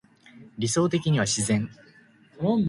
[0.57, 1.69] 理想的には自然